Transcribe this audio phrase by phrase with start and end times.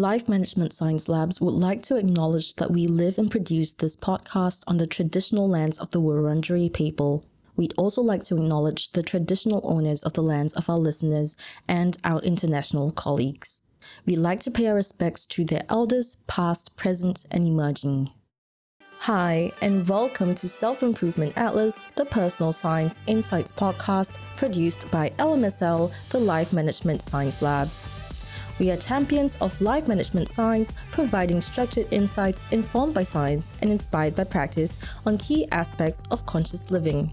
[0.00, 4.62] Life Management Science Labs would like to acknowledge that we live and produce this podcast
[4.66, 7.22] on the traditional lands of the Wurundjeri people.
[7.56, 11.36] We'd also like to acknowledge the traditional owners of the lands of our listeners
[11.68, 13.60] and our international colleagues.
[14.06, 18.08] We'd like to pay our respects to their elders, past, present, and emerging.
[19.00, 25.92] Hi, and welcome to Self Improvement Atlas, the Personal Science Insights podcast produced by LMSL,
[26.08, 27.86] the Life Management Science Labs.
[28.60, 34.14] We are champions of life management science, providing structured insights informed by science and inspired
[34.14, 37.10] by practice on key aspects of conscious living.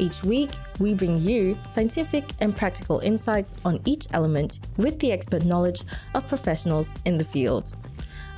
[0.00, 0.50] Each week,
[0.80, 5.84] we bring you scientific and practical insights on each element with the expert knowledge
[6.14, 7.72] of professionals in the field.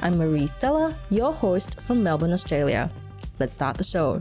[0.03, 2.91] I'm Marie Stella, your host from Melbourne, Australia.
[3.39, 4.21] Let's start the show.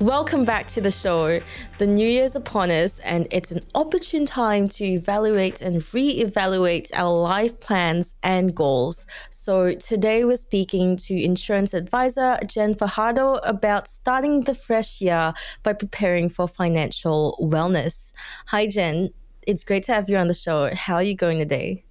[0.00, 1.38] Welcome back to the show.
[1.78, 7.12] The new year's upon us, and it's an opportune time to evaluate and re-evaluate our
[7.12, 9.06] life plans and goals.
[9.30, 15.72] So today we're speaking to insurance advisor Jen Fajardo about starting the fresh year by
[15.72, 18.12] preparing for financial wellness.
[18.46, 19.10] Hi, Jen.
[19.46, 20.74] It's great to have you on the show.
[20.74, 21.84] How are you going today?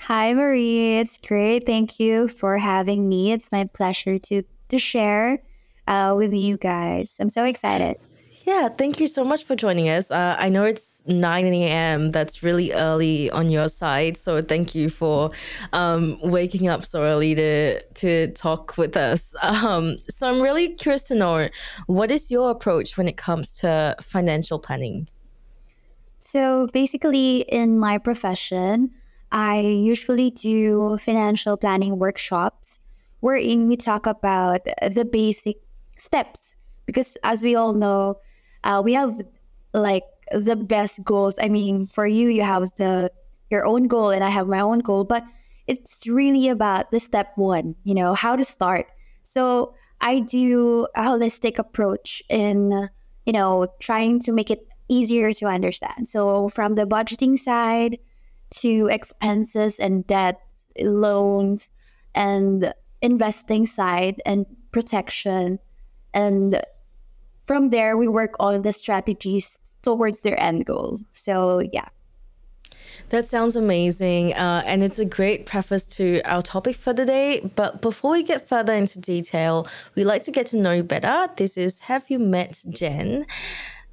[0.00, 0.98] Hi, Marie.
[0.98, 1.64] It's great.
[1.64, 3.30] Thank you for having me.
[3.30, 5.38] It's my pleasure to to share
[5.86, 7.16] uh, with you guys.
[7.20, 7.96] I'm so excited.
[8.46, 10.12] Yeah, thank you so much for joining us.
[10.12, 12.12] Uh, I know it's 9 a.m.
[12.12, 14.16] That's really early on your side.
[14.16, 15.32] So thank you for
[15.72, 19.34] um, waking up so early to, to talk with us.
[19.66, 21.48] Um, so I'm really curious to know
[21.86, 25.08] what is your approach when it comes to financial planning?
[26.20, 28.92] So basically, in my profession,
[29.32, 32.78] I usually do financial planning workshops
[33.20, 35.65] wherein we talk about the basic
[35.96, 36.56] steps.
[36.86, 38.16] Because as we all know
[38.64, 39.20] uh, we have
[39.74, 41.34] like the best goals.
[41.40, 43.10] I mean for you you have the
[43.50, 45.22] your own goal and i have my own goal but
[45.68, 48.86] it's really about the step one you know how to start.
[49.22, 52.88] So i do a holistic approach in
[53.24, 56.08] you know trying to make it easier to understand.
[56.08, 57.98] So from the budgeting side
[58.50, 60.40] to expenses and debt,
[60.80, 61.68] loans,
[62.14, 65.58] and investing side and protection.
[66.16, 66.62] And
[67.44, 70.98] from there, we work on the strategies towards their end goal.
[71.12, 71.88] So, yeah.
[73.10, 74.32] That sounds amazing.
[74.34, 77.48] Uh, and it's a great preface to our topic for the day.
[77.54, 81.28] But before we get further into detail, we'd like to get to know you better.
[81.36, 83.26] This is Have You Met Jen?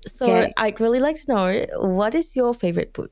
[0.07, 0.53] So, okay.
[0.57, 3.11] I'd really like to know what is your favorite book?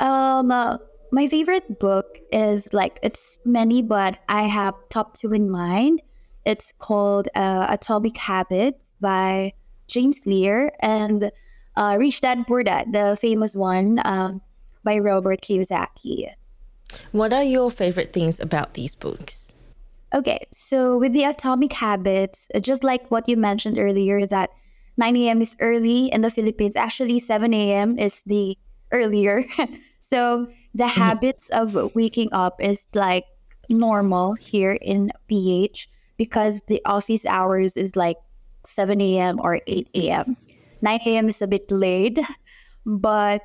[0.00, 0.78] Um, uh,
[1.12, 6.02] my favorite book is like it's many, but I have top two in mind.
[6.46, 9.52] It's called uh, Atomic Habits by
[9.88, 11.32] James Clear and
[11.76, 14.40] uh, Rich Dad Poor Dad, the famous one um,
[14.84, 16.30] by Robert Kiyosaki.
[17.10, 19.52] What are your favorite things about these books?
[20.14, 24.50] Okay, so with the Atomic Habits, just like what you mentioned earlier, that
[24.96, 25.42] 9 a.m.
[25.42, 26.76] is early in the Philippines.
[26.76, 27.98] Actually, 7 a.m.
[27.98, 28.56] is the
[28.92, 29.44] earlier.
[29.98, 31.00] so the mm-hmm.
[31.00, 33.24] habits of waking up is like
[33.68, 38.16] normal here in PH because the office hours is like
[38.64, 39.40] 7 a.m.
[39.40, 40.36] or 8 a.m.
[40.82, 41.28] 9 a.m.
[41.28, 42.18] is a bit late,
[42.84, 43.42] but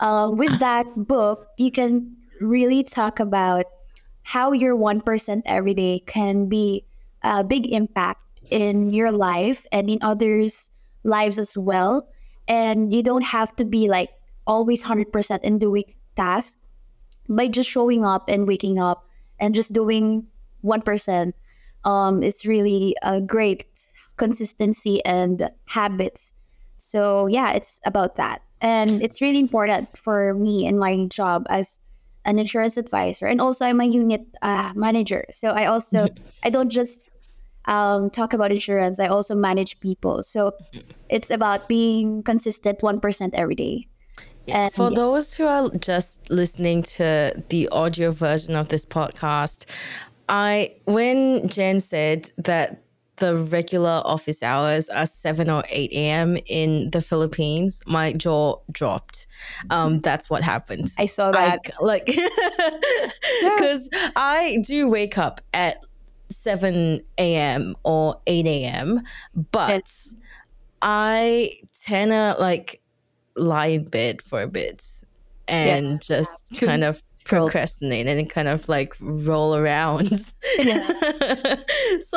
[0.00, 3.64] uh, with that book, you can really talk about
[4.22, 6.84] how your 1% every day can be
[7.22, 10.70] a big impact in your life and in others'
[11.04, 12.08] lives as well.
[12.48, 14.10] And you don't have to be like
[14.46, 15.84] always 100% in doing
[16.16, 16.56] tasks
[17.28, 19.06] by just showing up and waking up
[19.40, 20.26] and just doing
[20.64, 21.32] 1%
[21.84, 23.66] um, it's really a great
[24.16, 26.32] consistency and habits.
[26.78, 28.42] So yeah it's about that.
[28.60, 31.80] And it's really important for me in my job as
[32.24, 35.24] an insurance advisor and also i'm a unit uh, manager.
[35.30, 36.08] So i also
[36.42, 37.10] i don't just
[37.66, 40.22] um, talk about insurance i also manage people.
[40.22, 40.52] So
[41.08, 43.88] it's about being consistent 1% every day.
[44.48, 44.96] And For yeah.
[44.96, 49.64] those who are just listening to the audio version of this podcast,
[50.28, 52.84] I when Jen said that
[53.16, 56.36] the regular office hours are 7 or 8 a.m.
[56.46, 59.26] in the Philippines, my jaw dropped.
[59.70, 60.90] Um, that's what happened.
[60.98, 61.60] I saw that.
[61.80, 62.06] I, like,
[63.42, 65.78] because I do wake up at
[66.28, 67.76] 7 a.m.
[67.84, 69.02] or 8 a.m.,
[69.52, 69.88] but
[70.82, 72.80] I tend to like
[73.36, 75.04] lie in bed for a bit
[75.48, 75.98] and yeah.
[76.00, 80.08] just kind of procrastinate and kind of like roll around.
[80.18, 80.32] so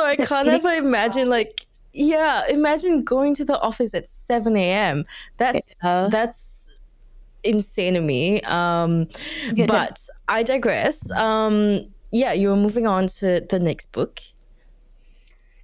[0.04, 5.04] I kind of imagine like yeah, imagine going to the office at 7 a.m.
[5.36, 6.08] That's yeah.
[6.10, 6.70] that's
[7.42, 8.40] insane to me.
[8.42, 9.08] Um,
[9.66, 11.10] but I digress.
[11.10, 14.20] Um, yeah, you were moving on to the next book.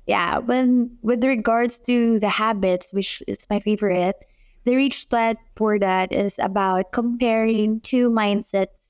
[0.07, 4.17] Yeah, when with regards to the habits, which is my favorite,
[4.65, 8.84] the rich dad poor dad is about comparing two mindsets,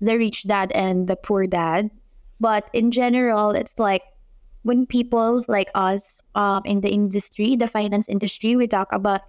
[0.00, 1.90] the rich dad and the poor dad.
[2.40, 4.02] But in general, it's like
[4.62, 9.22] when people like us um, in the industry, the finance industry, we talk about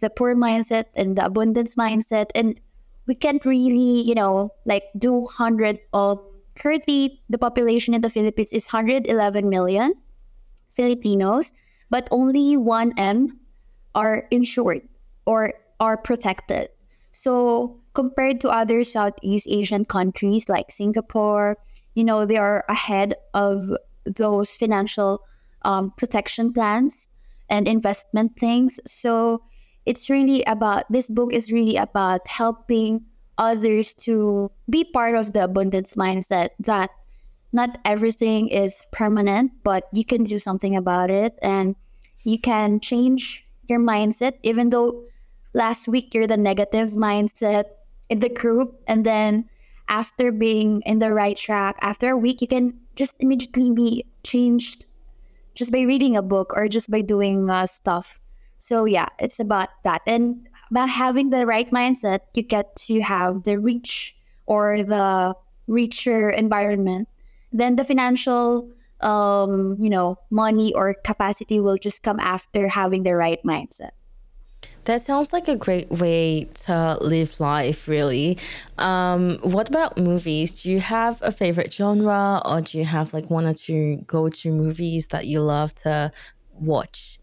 [0.00, 2.58] the poor mindset and the abundance mindset, and
[3.06, 6.18] we can't really, you know, like do hundred of
[6.56, 9.94] currently the population in the Philippines is 111 million
[10.70, 11.52] Filipinos,
[11.90, 13.28] but only 1M
[13.94, 14.82] are insured
[15.26, 16.68] or are protected.
[17.12, 21.56] So compared to other Southeast Asian countries like Singapore,
[21.94, 23.70] you know, they are ahead of
[24.04, 25.22] those financial
[25.62, 27.08] um, protection plans
[27.48, 28.78] and investment things.
[28.86, 29.42] So
[29.86, 33.04] it's really about this book is really about helping
[33.38, 36.90] others to be part of the abundance mindset that
[37.52, 41.74] not everything is permanent, but you can do something about it and
[42.22, 45.02] you can change your mindset, even though
[45.54, 47.64] last week you're the negative mindset
[48.10, 48.82] in the group.
[48.86, 49.48] And then
[49.88, 54.84] after being in the right track, after a week, you can just immediately be changed
[55.54, 58.20] just by reading a book or just by doing uh, stuff.
[58.58, 60.02] So, yeah, it's about that.
[60.06, 64.14] And by having the right mindset, you get to have the reach
[64.46, 65.34] or the
[65.66, 67.08] richer environment.
[67.52, 68.70] Then the financial,
[69.00, 73.90] um, you know, money or capacity will just come after having the right mindset.
[74.84, 78.38] That sounds like a great way to live life, really.
[78.78, 80.54] Um, what about movies?
[80.54, 84.28] Do you have a favorite genre or do you have like one or two go
[84.28, 86.10] to movies that you love to
[86.52, 87.18] watch?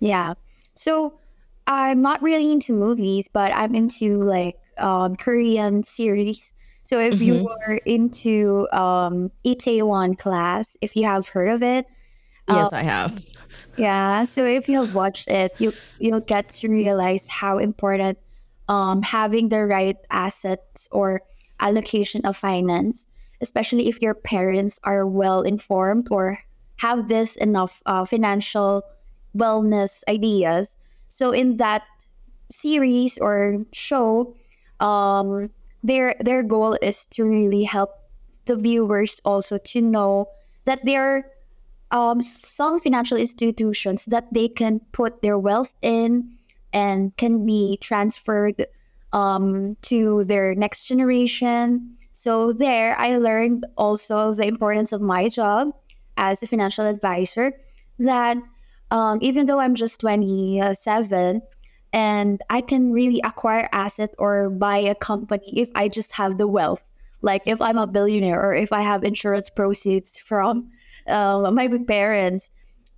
[0.00, 0.34] Yeah.
[0.74, 1.18] So
[1.66, 6.52] I'm not really into movies, but I'm into like um, Korean series.
[6.82, 7.22] So if mm-hmm.
[7.24, 11.86] you were into um, Itaewon Class, if you have heard of it,
[12.48, 13.22] yes, uh, I have.
[13.76, 18.18] Yeah, so if you have watched it, you you'll get to realize how important
[18.68, 21.22] um, having the right assets or
[21.60, 23.06] allocation of finance,
[23.40, 26.38] especially if your parents are well informed or
[26.78, 28.82] have this enough uh, financial
[29.36, 30.76] wellness ideas.
[31.08, 31.82] So in that
[32.50, 34.34] series or show,
[34.80, 35.50] um,
[35.82, 37.90] their their goal is to really help
[38.46, 40.28] the viewers also to know
[40.64, 41.24] that there are
[41.90, 46.36] um, some financial institutions that they can put their wealth in
[46.72, 48.66] and can be transferred
[49.12, 51.94] um, to their next generation.
[52.12, 55.70] So there, I learned also the importance of my job
[56.16, 57.52] as a financial advisor.
[57.98, 58.36] That
[58.90, 61.42] um, even though I'm just 27
[61.92, 66.46] and I can really acquire asset or buy a company if I just have the
[66.46, 66.84] wealth.
[67.22, 70.70] Like if I'm a billionaire or if I have insurance proceeds from
[71.08, 72.50] uh, my parents.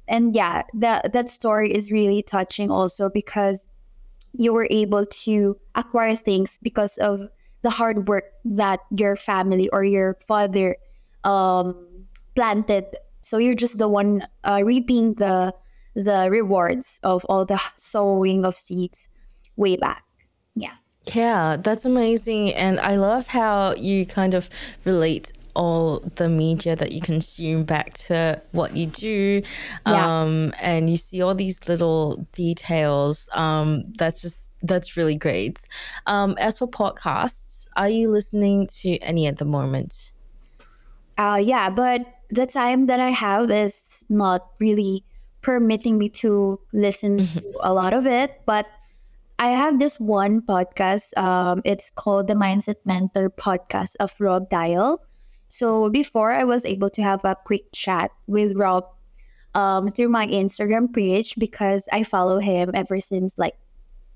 [0.08, 3.66] And yeah, that that story is really touching also because
[4.32, 7.28] you were able to acquire things because of
[7.62, 10.76] the hard work that your family or your father
[11.24, 11.74] um,
[12.34, 12.84] planted.
[13.20, 15.54] So you're just the one uh, reaping the
[15.94, 19.08] the rewards of all the sowing of seeds
[19.56, 20.04] way back.
[20.54, 20.74] Yeah.
[21.12, 22.54] Yeah, that's amazing.
[22.54, 24.48] And I love how you kind of
[24.84, 29.42] relate all the media that you consume back to what you do.
[29.86, 30.22] Yeah.
[30.22, 33.28] Um, and you see all these little details.
[33.32, 35.66] Um, that's just, that's really great.
[36.06, 40.12] Um, as for podcasts, are you listening to any at the moment?
[41.16, 45.04] Uh, yeah, but the time that I have is not really
[45.42, 47.38] permitting me to listen mm-hmm.
[47.38, 48.40] to a lot of it.
[48.46, 48.66] But
[49.38, 51.16] I have this one podcast.
[51.16, 55.00] Um, it's called the Mindset Mentor podcast of Rob Dial.
[55.50, 58.84] So before I was able to have a quick chat with Rob
[59.54, 63.56] um, through my Instagram page because I follow him ever since like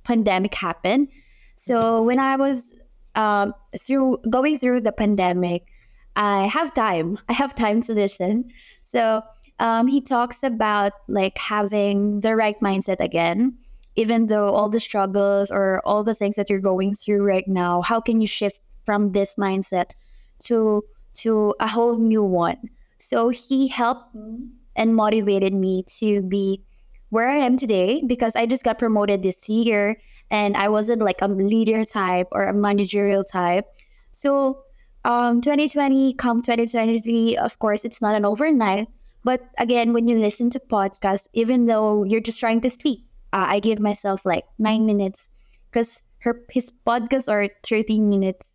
[0.05, 1.09] pandemic happened.
[1.57, 2.73] So when I was
[3.17, 5.67] um, through going through the pandemic,
[6.15, 7.19] I have time.
[7.29, 8.51] I have time to listen.
[8.83, 9.23] So
[9.59, 13.59] um, he talks about like having the right mindset again
[13.97, 17.81] even though all the struggles or all the things that you're going through right now
[17.81, 19.93] how can you shift from this mindset
[20.41, 20.83] to
[21.15, 22.57] to a whole new one
[22.99, 26.63] so he helped me and motivated me to be
[27.11, 29.97] where i am today because i just got promoted this year
[30.31, 33.67] and i wasn't like a leader type or a managerial type
[34.13, 34.63] so
[35.05, 38.89] um 2020 come 2023 of course it's not an overnight
[39.25, 43.01] but again, when you listen to podcasts, even though you're just trying to sleep,
[43.33, 45.31] uh, I give myself like nine minutes
[45.71, 48.47] because her his podcasts are 30 minutes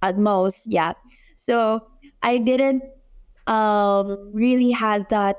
[0.00, 0.68] at most.
[0.68, 0.94] Yeah.
[1.42, 1.86] So
[2.22, 2.82] I didn't
[3.46, 5.36] um, really had that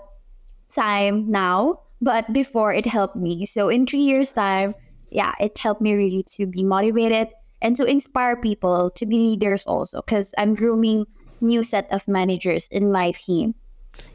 [0.69, 3.45] time now, but before it helped me.
[3.45, 4.75] So in three years' time,
[5.11, 7.29] yeah, it helped me really to be motivated
[7.61, 11.05] and to inspire people to be leaders also because I'm grooming
[11.41, 13.55] new set of managers in my team.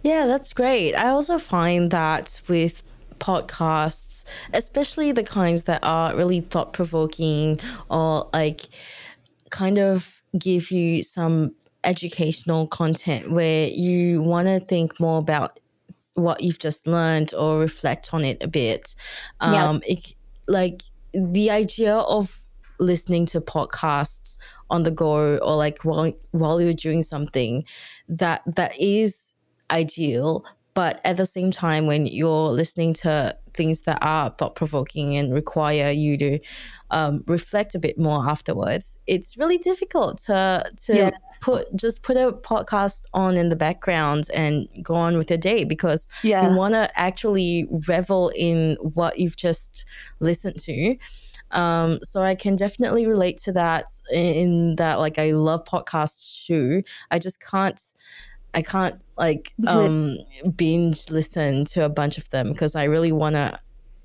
[0.03, 0.95] Yeah, that's great.
[0.95, 2.83] I also find that with
[3.19, 8.63] podcasts, especially the kinds that are really thought provoking or like
[9.51, 11.55] kind of give you some
[11.87, 15.61] educational content where you want to think more about
[16.15, 18.95] what you've just learned or reflect on it a bit.
[19.41, 20.15] Um, it,
[20.49, 22.41] like the idea of
[22.79, 24.37] listening to podcasts
[24.69, 27.65] on the go or like while while you're doing something
[28.09, 29.33] that that is
[29.71, 30.45] ideal
[30.77, 35.33] but at the same time when you're listening to things that are thought provoking and
[35.33, 36.39] require you to
[36.91, 41.11] um, reflect a bit more afterwards, it's really difficult to to yeah.
[41.41, 45.65] put just put a podcast on in the background and go on with your day
[45.65, 46.47] because yeah.
[46.47, 49.87] you want to actually revel in what you've just
[50.21, 50.95] listened to.
[51.53, 56.83] Um, so I can definitely relate to that in that like I love podcasts too.
[57.11, 57.81] I just can't
[58.55, 60.19] I can't like um
[60.57, 63.59] binge listen to a bunch of them because I really want to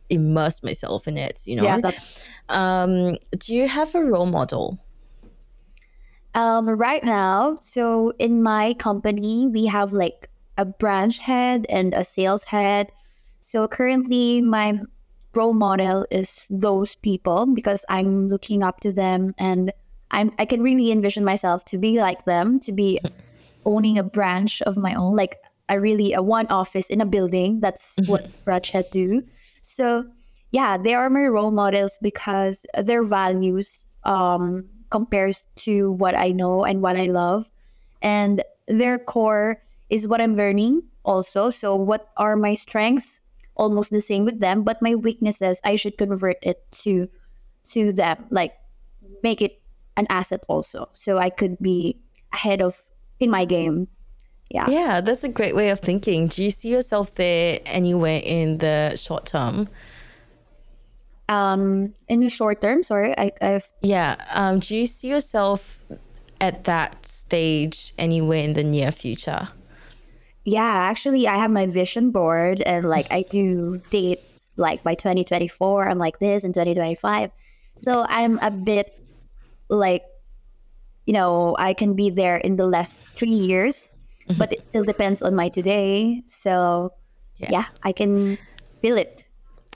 [0.10, 1.64] immerse myself in it, you know.
[1.64, 1.92] Yeah,
[2.50, 4.78] um, do you have a role model?
[6.36, 12.04] Um, right now, so in my company, we have like a branch head and a
[12.04, 12.92] sales head.
[13.40, 14.82] So currently, my
[15.34, 19.72] role model is those people because I'm looking up to them and
[20.12, 23.00] I'm I can really envision myself to be like them, to be
[23.66, 25.38] owning a branch of my own, like
[25.70, 27.60] a really a one office in a building.
[27.60, 29.24] That's what branch head do.
[29.62, 30.06] So
[30.52, 36.66] yeah, they are my role models because their values um, compares to what I know
[36.66, 37.50] and what I love,
[38.02, 41.50] and their core is what I'm learning also.
[41.50, 43.20] So what are my strengths?
[43.56, 47.08] Almost the same with them, but my weaknesses I should convert it to
[47.72, 48.54] to them, like
[49.24, 49.62] make it
[49.96, 52.00] an asset also, so I could be
[52.34, 52.91] ahead of
[53.22, 53.88] in my game.
[54.50, 54.70] Yeah.
[54.70, 56.28] Yeah, that's a great way of thinking.
[56.28, 59.70] Do you see yourself there anywhere in the short term?
[61.32, 62.84] um, in the short term.
[62.84, 64.18] Sorry, I, I've yeah.
[64.34, 65.80] Um, do you see yourself
[66.42, 69.48] at that stage anywhere in the near future?
[70.44, 75.88] Yeah, actually, I have my vision board, and like I do dates like by 2024.
[75.88, 77.32] I'm like this in 2025.
[77.76, 78.94] So I'm a bit
[79.70, 80.04] like,
[81.06, 83.92] you know, I can be there in the last three years,
[84.28, 84.38] mm-hmm.
[84.38, 86.24] but it still depends on my today.
[86.28, 86.94] So
[87.38, 88.38] yeah, yeah I can
[88.82, 89.24] feel it.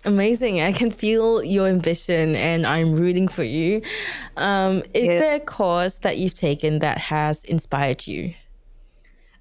[0.06, 0.62] Amazing.
[0.62, 3.82] I can feel your ambition and I'm rooting for you.
[4.38, 5.20] Um, is yeah.
[5.20, 8.36] there a course that you've taken that has inspired you?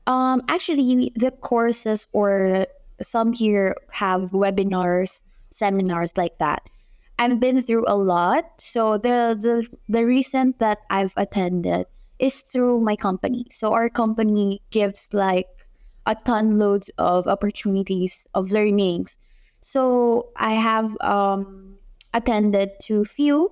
[0.07, 2.67] Um, actually, the courses or
[3.01, 6.69] some here have webinars, seminars like that.
[7.19, 8.61] I've been through a lot.
[8.61, 11.87] So the, the, the recent that I've attended
[12.19, 13.47] is through my company.
[13.51, 15.49] So our company gives like
[16.07, 19.19] a ton loads of opportunities of learnings
[19.65, 21.77] so I have um,
[22.13, 23.51] attended to few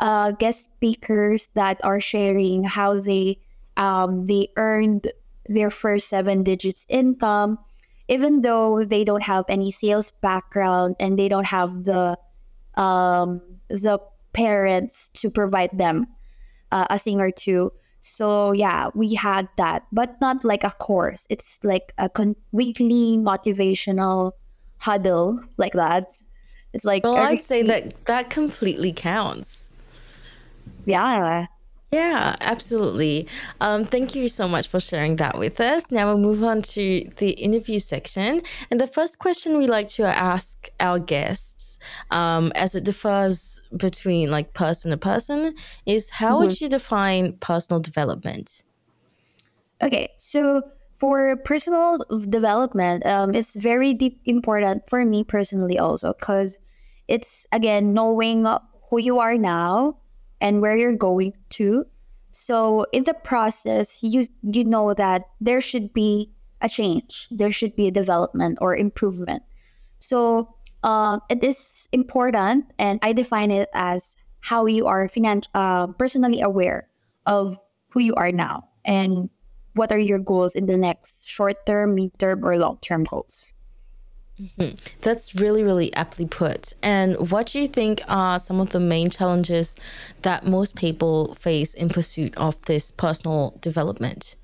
[0.00, 3.38] uh, guest speakers that are sharing how they
[3.76, 5.12] um, they earned
[5.46, 7.60] their first seven digits income,
[8.08, 12.18] even though they don't have any sales background and they don't have the
[12.74, 13.98] um, the
[14.32, 16.06] parents to provide them
[16.70, 17.72] uh, a thing or two.
[18.00, 21.26] So yeah, we had that, but not like a course.
[21.30, 24.32] It's like a con- weekly motivational
[24.78, 26.12] huddle like that.
[26.72, 29.72] It's like well, I'd say that that completely counts.
[30.84, 31.46] Yeah.
[31.92, 33.28] Yeah, absolutely.
[33.60, 35.90] Um, thank you so much for sharing that with us.
[35.90, 38.40] Now we'll move on to the interview section.
[38.70, 41.78] And the first question we like to ask our guests,
[42.10, 46.46] um, as it differs between like person to person, is how mm-hmm.
[46.46, 48.62] would you define personal development?
[49.82, 50.62] Okay, so
[50.94, 56.56] for personal development, um, it's very deep important for me personally also because
[57.06, 58.46] it's again knowing
[58.88, 59.98] who you are now
[60.42, 61.86] and where you're going to.
[62.32, 66.30] So in the process, you you know that there should be
[66.60, 69.42] a change, there should be a development or improvement.
[70.00, 75.86] So uh, it is important, and I define it as how you are finan- uh,
[75.94, 76.88] personally aware
[77.26, 77.58] of
[77.90, 79.30] who you are now and
[79.74, 83.54] what are your goals in the next short term, mid term, or long term goals?
[84.42, 84.76] Mm-hmm.
[85.02, 86.72] That's really, really aptly put.
[86.82, 89.76] And what do you think are some of the main challenges
[90.22, 94.36] that most people face in pursuit of this personal development?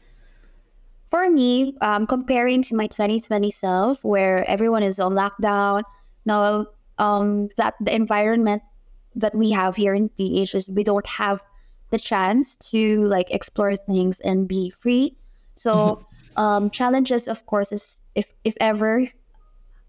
[1.07, 5.83] For me, um, comparing to my 2020 self, where everyone is on lockdown,
[6.27, 6.67] now
[6.99, 8.63] um, that the environment
[9.15, 11.43] that we have here in PH is we don't have
[11.91, 15.17] the chance to like explore things and be free.
[15.55, 16.41] So mm-hmm.
[16.41, 19.09] um, challenges, of course, is if if ever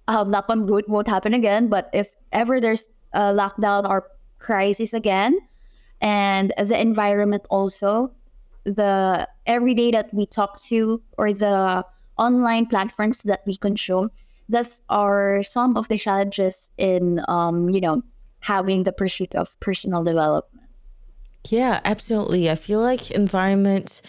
[0.10, 1.70] um, knock on wood won't happen again.
[1.70, 5.40] But if ever there's a lockdown or crisis again,
[6.02, 8.12] and the environment also,
[8.64, 11.86] the everyday that we talk to or the
[12.18, 14.10] online platforms that we consume,
[14.50, 18.02] that's are some of the challenges in um, you know
[18.40, 20.66] having the pursuit of personal development.
[21.48, 22.50] Yeah, absolutely.
[22.50, 24.02] I feel like environment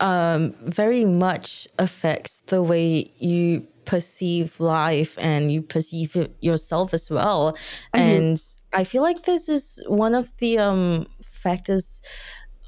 [0.00, 7.52] um, very much affects the way you perceive life and you perceive yourself as well.
[7.94, 8.00] Mm-hmm.
[8.00, 12.02] And I feel like this is one of the um, factors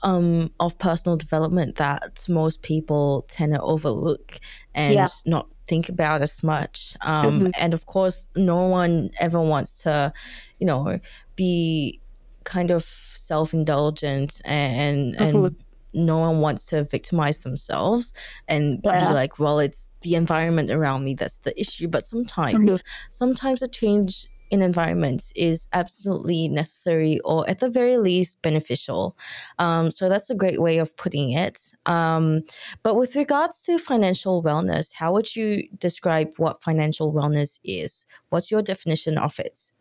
[0.02, 4.38] um, of personal development that most people tend to overlook
[4.74, 5.06] and yeah.
[5.24, 6.96] not think about as much.
[7.00, 7.50] Um, mm-hmm.
[7.58, 10.12] And of course, no one ever wants to,
[10.58, 11.00] you know,
[11.36, 12.00] be
[12.44, 15.63] kind of self indulgent and and mm-hmm
[15.94, 18.12] no one wants to victimize themselves
[18.48, 19.08] and yeah.
[19.08, 21.88] be like, well, it's the environment around me that's the issue.
[21.88, 22.86] But sometimes, mm-hmm.
[23.10, 29.16] sometimes a change in environment is absolutely necessary or at the very least beneficial.
[29.58, 31.72] Um, so that's a great way of putting it.
[31.86, 32.42] Um,
[32.82, 38.06] but with regards to financial wellness, how would you describe what financial wellness is?
[38.28, 39.72] What's your definition of it?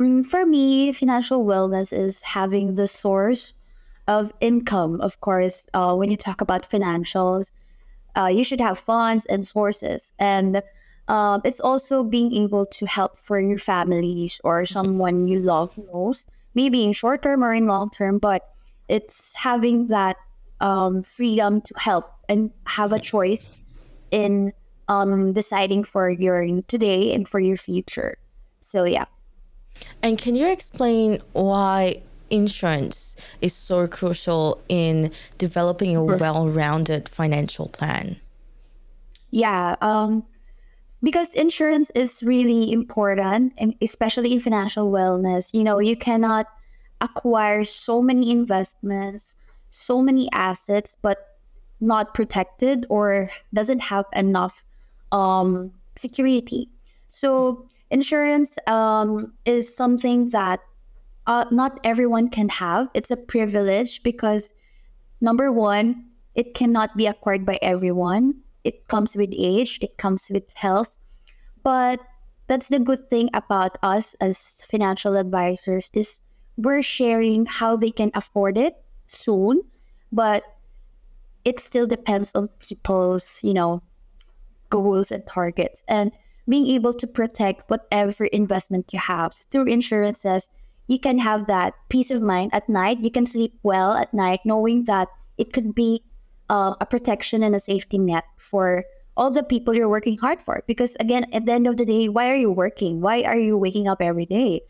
[0.00, 3.54] Mm, for me, financial wellness is having the source
[4.12, 7.50] of income, of course, uh, when you talk about financials,
[8.16, 10.12] uh, you should have funds and sources.
[10.18, 10.62] And
[11.08, 16.28] um, it's also being able to help for your families or someone you love most,
[16.54, 18.42] maybe in short term or in long term, but
[18.88, 20.16] it's having that
[20.60, 23.46] um, freedom to help and have a choice
[24.10, 24.52] in
[24.88, 28.18] um, deciding for your today and for your future.
[28.60, 29.06] So, yeah.
[30.02, 38.16] And can you explain why insurance is so crucial in developing a well-rounded financial plan.
[39.30, 40.24] Yeah, um,
[41.02, 45.52] because insurance is really important, and especially in financial wellness.
[45.52, 46.46] You know, you cannot
[47.00, 49.34] acquire so many investments,
[49.70, 51.38] so many assets, but
[51.80, 54.64] not protected or doesn't have enough
[55.10, 56.68] um, security.
[57.08, 60.60] So insurance um, is something that
[61.26, 62.88] uh, not everyone can have.
[62.94, 64.52] It's a privilege because
[65.20, 68.34] number one, it cannot be acquired by everyone.
[68.64, 70.90] It comes with age, it comes with health.
[71.62, 72.00] But
[72.46, 76.20] that's the good thing about us as financial advisors is
[76.56, 78.74] we're sharing how they can afford it
[79.06, 79.62] soon,
[80.10, 80.42] but
[81.44, 83.82] it still depends on people's, you know,
[84.70, 85.82] goals and targets.
[85.88, 86.12] And
[86.48, 90.48] being able to protect whatever investment you have through insurances
[90.86, 93.00] you can have that peace of mind at night.
[93.00, 96.02] You can sleep well at night, knowing that it could be
[96.50, 98.84] uh, a protection and a safety net for
[99.16, 100.62] all the people you're working hard for.
[100.66, 103.00] Because again, at the end of the day, why are you working?
[103.00, 104.62] Why are you waking up every day?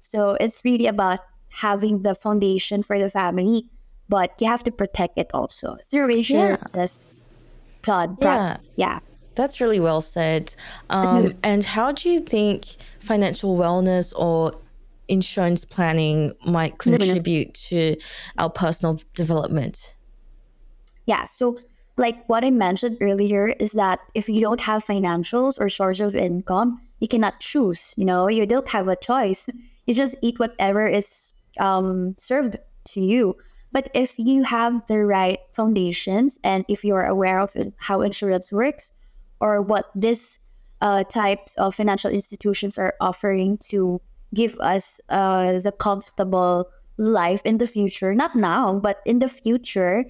[0.00, 3.66] So it's really about having the foundation for the family,
[4.08, 7.22] but you have to protect it also through insurances.
[7.22, 7.22] Yeah.
[7.82, 8.56] God, yeah.
[8.76, 8.98] yeah.
[9.34, 10.54] That's really well said.
[10.90, 12.64] Um, and how do you think
[13.00, 14.52] financial wellness or
[15.08, 17.96] insurance planning might contribute to
[18.38, 19.94] our personal development?
[21.06, 21.24] Yeah.
[21.26, 21.58] So,
[21.96, 26.14] like what I mentioned earlier, is that if you don't have financials or source of
[26.14, 27.94] income, you cannot choose.
[27.96, 29.46] You know, you don't have a choice.
[29.84, 33.36] You just eat whatever is um, served to you.
[33.72, 38.92] But if you have the right foundations and if you're aware of how insurance works
[39.40, 40.38] or what this
[40.80, 44.00] uh, types of financial institutions are offering to
[44.34, 48.14] give us uh, the comfortable life in the future.
[48.14, 50.04] Not now but in the future.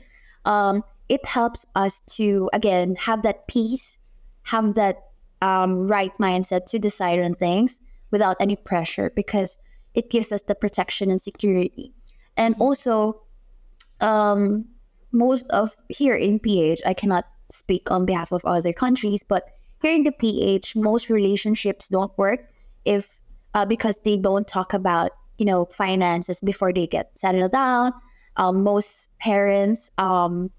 [0.44, 3.98] Um, it helps us to again have that peace
[4.44, 4.96] have that
[5.40, 7.80] um, right mindset to decide on things
[8.10, 9.58] without any pressure because
[9.94, 11.92] it gives us the protection and security.
[12.36, 13.22] And also
[14.00, 14.66] um,
[15.12, 19.44] most of here in ph i cannot speak on behalf of other countries but
[19.82, 22.48] here in the ph most relationships don't work
[22.84, 23.20] if
[23.54, 27.92] uh, because they don't talk about you know finances before they get settled down.
[28.36, 30.50] Um, most parents um,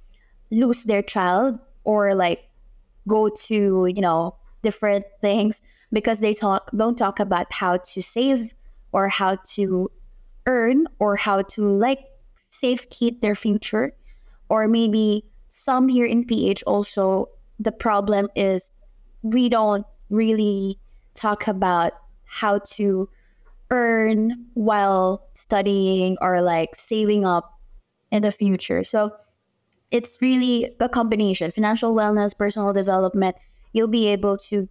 [0.52, 2.50] lose their child or like
[3.08, 8.52] go to you know different things because they talk don't talk about how to save
[8.92, 9.92] or how to
[10.46, 12.00] earn or how to like
[12.52, 13.94] safe keep their future
[14.50, 17.28] or maybe some here in ph also
[17.60, 18.72] the problem is
[19.22, 20.80] we don't really
[21.14, 21.94] talk about
[22.34, 23.08] how to
[23.70, 27.54] earn while studying or like saving up
[28.12, 28.84] in the future.
[28.84, 29.12] So
[29.92, 31.52] it's really a combination.
[31.52, 33.36] Financial wellness personal development
[33.74, 34.70] you'll be able to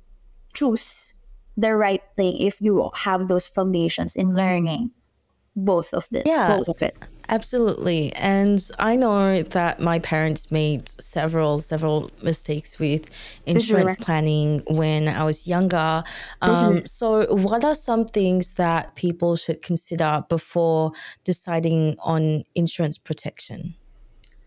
[0.55, 1.13] choose
[1.57, 4.91] the right thing if you have those foundations in learning
[5.55, 6.57] both of this Yeah.
[6.57, 6.97] both of it
[7.29, 8.13] Absolutely.
[8.15, 13.09] And I know that my parents made several, several mistakes with
[13.47, 16.05] insurance planning when I was younger.
[16.43, 20.93] Um, so, what are some things that people should consider before
[21.25, 23.77] deciding on insurance protection?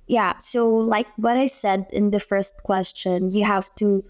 [0.07, 4.03] yeah so like what i said in the first question you have to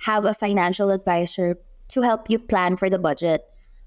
[0.00, 1.56] have a financial advisor
[1.88, 3.44] to help you plan for the budget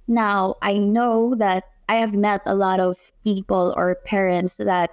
[0.07, 4.91] now i know that i have met a lot of people or parents that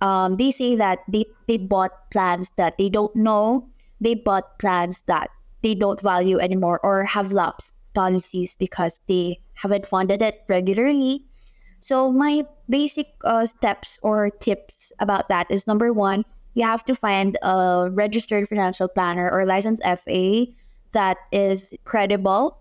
[0.00, 3.66] um, they say that they, they bought plans that they don't know
[4.00, 5.30] they bought plans that
[5.62, 11.24] they don't value anymore or have lapsed policies because they haven't funded it regularly
[11.80, 16.24] so my basic uh, steps or tips about that is number one,
[16.54, 20.46] you have to find a registered financial planner or licensed FA
[20.92, 22.58] that is credible.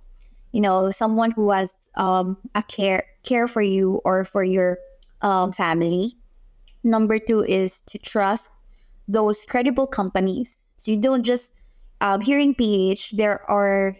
[0.52, 4.78] You know, someone who has um, a care care for you or for your
[5.22, 6.14] um, family.
[6.84, 8.50] Number two is to trust
[9.08, 10.56] those credible companies.
[10.78, 11.54] So you don't just
[12.02, 13.96] um, here in PH there are,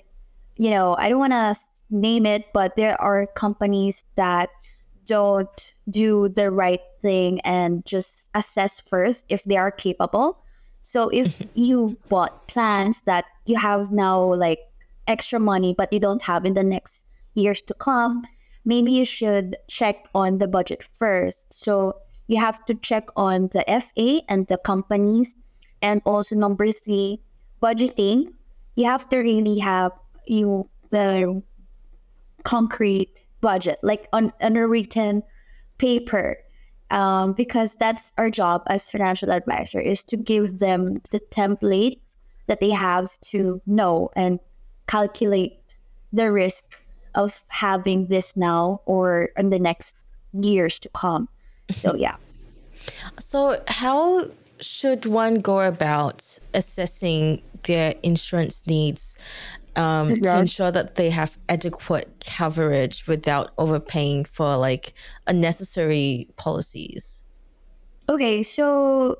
[0.56, 1.56] you know, I don't want to
[1.90, 4.50] name it, but there are companies that
[5.06, 10.40] don't do the right thing and just assess first if they are capable.
[10.84, 14.60] So if you bought plans that you have now like
[15.08, 18.24] extra money but you don't have in the next years to come,
[18.66, 21.46] maybe you should check on the budget first.
[21.54, 21.94] So
[22.28, 25.36] you have to check on the FA and the companies
[25.82, 27.22] and also number 3
[27.62, 28.34] budgeting.
[28.76, 29.92] You have to really have
[30.26, 31.42] you the
[32.44, 35.24] concrete budget, like on, on a written
[35.78, 36.38] paper,
[36.90, 42.16] um, because that's our job as financial advisor is to give them the templates
[42.48, 44.40] that they have to know and
[44.88, 45.60] calculate
[46.14, 46.64] the risk
[47.16, 49.96] of having this now or in the next
[50.34, 51.30] years to come.
[51.72, 52.16] So yeah.
[53.20, 54.26] So, how
[54.60, 59.18] should one go about assessing their insurance needs
[59.76, 64.94] um, to ensure that they have adequate coverage without overpaying for like
[65.28, 67.24] unnecessary policies?
[68.10, 69.20] Okay, so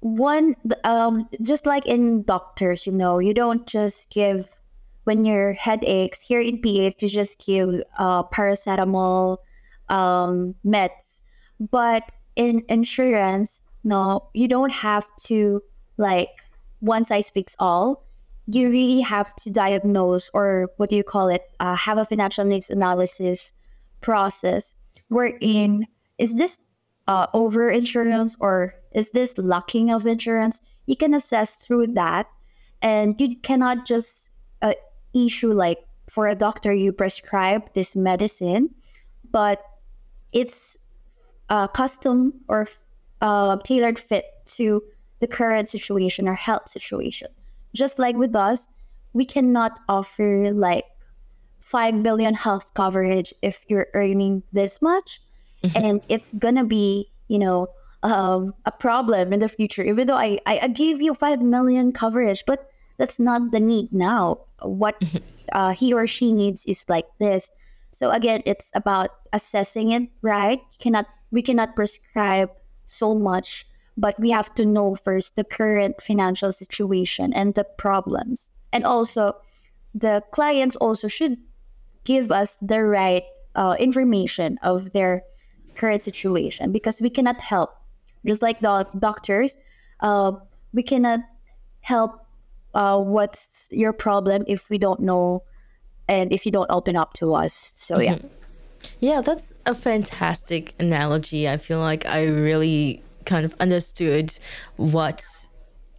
[0.00, 4.58] one um just like in doctors, you know, you don't just give
[5.06, 9.38] when your headaches here in PH you just give uh paracetamol
[9.88, 11.18] um meds.
[11.58, 15.62] But in insurance, no, you don't have to
[15.96, 16.28] like
[16.80, 18.04] one size fits all.
[18.46, 21.42] You really have to diagnose or what do you call it?
[21.58, 23.52] Uh, have a financial needs analysis
[24.00, 24.74] process
[25.08, 25.86] wherein
[26.18, 26.58] is this
[27.08, 30.60] uh, over insurance or is this lacking of insurance?
[30.86, 32.26] You can assess through that,
[32.80, 34.30] and you cannot just
[35.16, 38.70] issue like for a doctor you prescribe this medicine,
[39.30, 39.62] but
[40.32, 40.76] it's
[41.48, 42.68] uh, custom or
[43.20, 44.82] uh, tailored fit to
[45.20, 47.28] the current situation or health situation.
[47.74, 48.68] Just like with us,
[49.12, 50.84] we cannot offer like
[51.60, 55.20] 5 billion health coverage if you're earning this much.
[55.74, 57.66] And it's gonna be you know
[58.04, 59.82] um, a problem in the future.
[59.82, 63.92] Even though I, I I gave you 5 million coverage but that's not the need
[63.92, 64.40] now.
[64.62, 65.02] What
[65.52, 67.50] uh, he or she needs is like this.
[67.92, 70.58] So again it's about assessing it right?
[70.58, 72.50] You cannot we cannot prescribe
[72.84, 78.50] so much but we have to know first the current financial situation and the problems.
[78.72, 79.34] And also
[79.94, 81.38] the clients also should
[82.04, 85.22] give us the right uh, information of their
[85.74, 87.70] current situation because we cannot help.
[88.26, 89.56] Just like the doctors
[90.00, 90.32] uh,
[90.72, 91.20] we cannot
[91.80, 92.25] help
[92.76, 95.42] uh, what's your problem if we don't know
[96.08, 97.72] and if you don't open up to us?
[97.74, 98.18] So yeah.
[99.00, 101.48] Yeah, that's a fantastic analogy.
[101.48, 104.38] I feel like I really kind of understood
[104.76, 105.24] what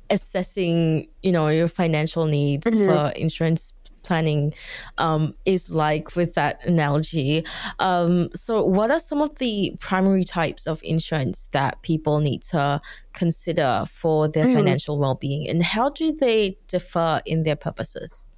[0.10, 3.74] assessing, you know, your financial needs for insurance
[4.08, 4.54] planning
[4.98, 7.46] um, is like with that analogy.
[7.80, 12.82] Um, so, what are some of the primary types of insurance that people need to
[13.14, 18.32] consider for their financial well being, and how do they differ in their purposes?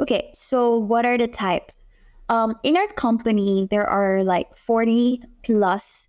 [0.00, 1.76] Okay, so what are the types?
[2.28, 6.08] Um, in our company, there are like 40 plus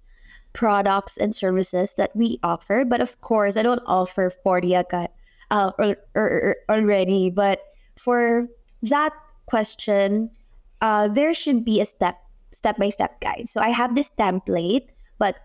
[0.54, 2.86] products and services that we offer.
[2.86, 5.10] But of course, I don't offer 40 agad,
[5.52, 7.30] uh, or, or, or already.
[7.30, 7.60] But
[7.98, 8.48] for
[8.84, 9.14] that
[9.46, 10.32] question,
[10.82, 12.18] uh, there should be a step
[12.52, 13.50] step by step guide.
[13.50, 15.36] So I have this template, but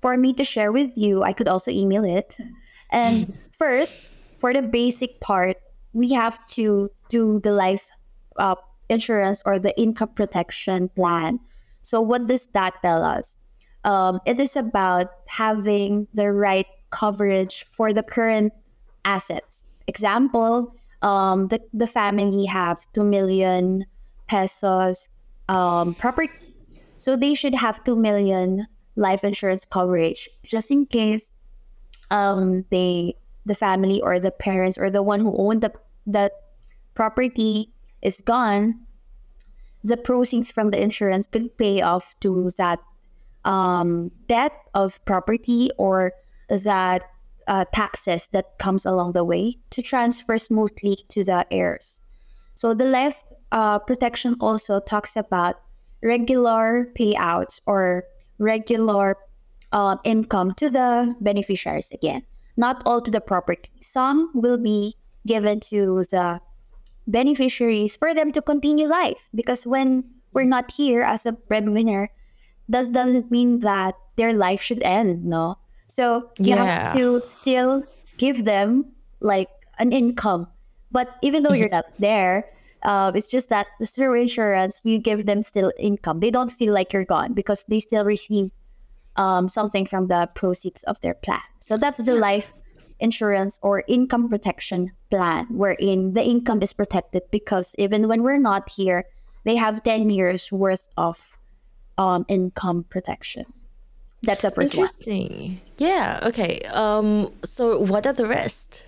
[0.00, 2.36] for me to share with you, I could also email it.
[2.90, 3.96] And first,
[4.38, 5.56] for the basic part,
[5.92, 7.90] we have to do the life
[8.36, 8.56] uh,
[8.88, 11.40] insurance or the income protection plan.
[11.82, 13.36] So, what does that tell us?
[13.84, 18.52] Um, it is about having the right coverage for the current
[19.04, 19.62] assets.
[19.86, 23.84] Example, um, the, the family have 2 million
[24.26, 25.10] pesos
[25.48, 26.32] um, property.
[26.96, 31.30] So they should have 2 million life insurance coverage just in case
[32.10, 35.72] um, they the family or the parents or the one who owned the,
[36.06, 36.32] the
[36.94, 38.80] property is gone,
[39.82, 42.78] the proceeds from the insurance could pay off to that
[43.44, 46.14] um, debt of property or
[46.48, 47.02] that
[47.46, 52.00] uh, taxes that comes along the way to transfer smoothly to the heirs.
[52.54, 55.56] So the life uh, protection also talks about
[56.02, 58.04] regular payouts or
[58.38, 59.16] regular
[59.72, 62.22] uh, income to the beneficiaries again,
[62.56, 63.70] not all to the property.
[63.82, 66.40] Some will be given to the
[67.06, 72.10] beneficiaries for them to continue life because when we're not here as a breadwinner,
[72.68, 75.58] that doesn't mean that their life should end, no?
[75.88, 76.64] So you yeah.
[76.64, 77.84] have to still
[78.16, 80.48] give them like an income.
[80.90, 82.50] But even though you're not there,
[82.82, 86.20] uh, it's just that through insurance, you give them still income.
[86.20, 88.50] They don't feel like you're gone because they still receive
[89.16, 91.40] um, something from the proceeds of their plan.
[91.60, 92.52] So that's the life
[93.00, 98.70] insurance or income protection plan, wherein the income is protected because even when we're not
[98.70, 99.04] here,
[99.44, 101.36] they have 10 years worth of
[101.98, 103.44] um, income protection.
[104.24, 105.30] That's the first Interesting.
[105.30, 105.60] One.
[105.78, 106.20] Yeah.
[106.22, 106.60] Okay.
[106.72, 108.84] Um, so what are the rest?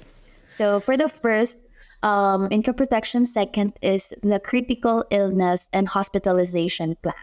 [0.47, 1.57] So for the first,
[2.03, 3.27] um, income protection.
[3.27, 7.15] Second is the critical illness and hospitalization plan.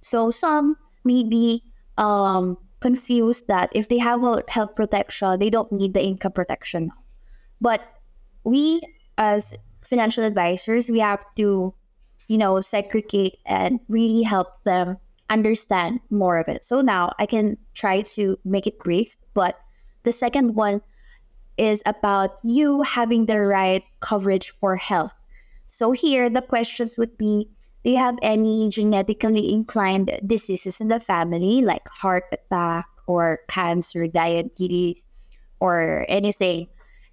[0.00, 1.62] So some maybe
[1.98, 6.90] um, confused that if they have health protection, they don't need the income protection.
[7.60, 7.82] But
[8.44, 8.80] we,
[9.16, 11.72] as financial advisors, we have to,
[12.28, 14.98] you know, segregate and really help them
[15.30, 16.64] understand more of it.
[16.64, 19.58] So now I can try to make it brief, but
[20.04, 20.82] the second one
[21.56, 25.12] is about you having the right coverage for health.
[25.66, 27.48] So here the questions would be
[27.84, 34.08] do you have any genetically inclined diseases in the family like heart attack or cancer,
[34.08, 35.06] diabetes
[35.60, 36.66] or anything?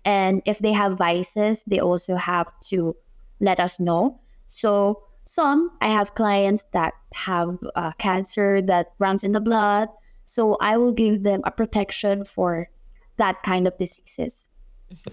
[0.04, 2.96] And if they have vices, they also have to
[3.40, 4.20] let us know.
[4.48, 9.90] So some I have clients that have uh, cancer that runs in the blood.
[10.26, 12.70] So I will give them a protection for
[13.18, 14.50] that kind of diseases.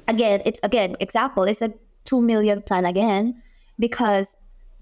[0.08, 1.44] Again, it's again example.
[1.44, 1.72] It's a
[2.04, 3.42] two million plan again
[3.78, 4.36] because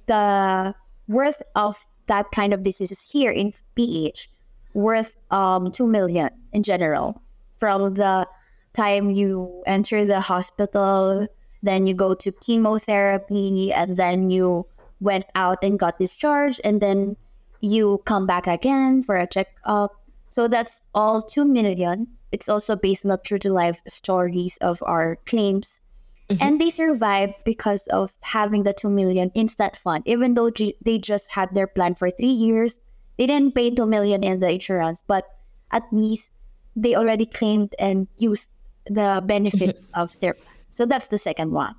[0.07, 0.75] the
[1.07, 4.31] worth of that kind of diseases here in PH
[4.75, 7.23] worth um two million in general
[7.59, 8.27] from the
[8.75, 11.27] time you enter the hospital,
[11.63, 14.67] then you go to chemotherapy, and then you
[15.01, 17.17] went out and got discharged, and then
[17.61, 19.93] you come back again for a checkup.
[20.29, 22.09] So that's all 2 million.
[22.31, 25.81] It's also based on the true to life stories of our claims.
[26.29, 26.43] Mm-hmm.
[26.43, 30.05] And they survived because of having the 2 million instant fund.
[30.07, 32.81] Even though G- they just had their plan for three years,
[33.17, 35.25] they didn't pay 2 million in the insurance, but
[35.71, 36.31] at least
[36.77, 38.51] they already claimed and used
[38.87, 40.01] the benefits mm-hmm.
[40.01, 40.55] of their plan.
[40.71, 41.75] So that's the second one.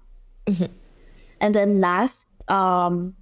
[0.48, 0.74] Mm-hmm.
[1.40, 3.16] And then last, um,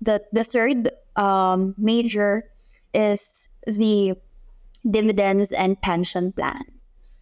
[0.00, 2.50] the the third um, major
[2.92, 4.14] is the
[4.88, 6.70] dividends and pension plans.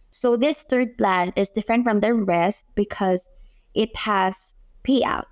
[0.09, 3.29] So this third plan is different from the rest because
[3.73, 5.25] it has payouts.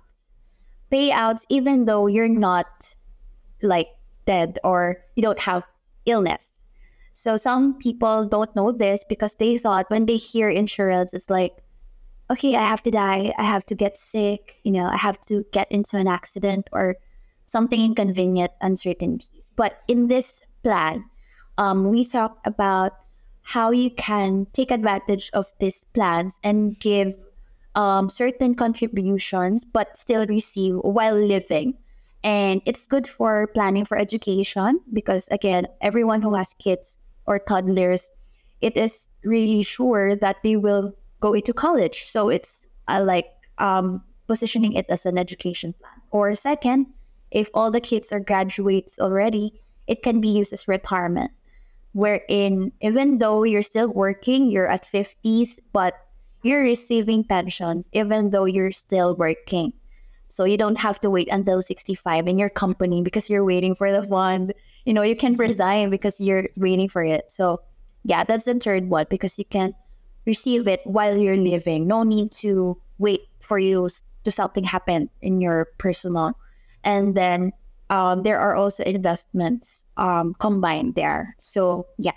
[0.90, 2.94] Payouts even though you're not
[3.62, 3.88] like
[4.26, 5.64] dead or you don't have
[6.06, 6.50] illness.
[7.12, 11.52] So some people don't know this because they thought when they hear insurance, it's like,
[12.32, 15.44] okay, I have to die, I have to get sick, you know, I have to
[15.52, 16.96] get into an accident or
[17.46, 19.52] something inconvenient, uncertainties.
[19.54, 21.04] But in this plan,
[21.58, 22.92] um, we talk about
[23.42, 27.16] how you can take advantage of these plans and give
[27.74, 31.74] um, certain contributions, but still receive while living.
[32.24, 38.10] And it's good for planning for education because, again, everyone who has kids or toddlers,
[38.60, 42.02] it is really sure that they will go into college.
[42.04, 45.92] So it's like um, positioning it as an education plan.
[46.10, 46.86] Or second,
[47.30, 51.30] if all the kids are graduates already, it can be used as retirement,
[51.92, 55.94] wherein even though you're still working, you're at 50s, but
[56.42, 59.72] you're receiving pensions even though you're still working.
[60.28, 63.92] So you don't have to wait until 65 in your company because you're waiting for
[63.92, 64.54] the fund.
[64.84, 67.30] You know, you can resign because you're waiting for it.
[67.30, 67.60] So
[68.04, 69.74] yeah, that's the third one because you can
[70.26, 71.86] receive it while you're living.
[71.86, 73.88] No need to wait for you
[74.24, 76.38] to something happen in your personal.
[76.84, 77.52] And then
[77.90, 81.36] um, there are also investments um, combined there.
[81.38, 82.12] So yeah.